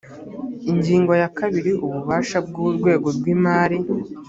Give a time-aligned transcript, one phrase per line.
[0.71, 3.77] ingingo ya kabiri ububasha bw urwego rw imari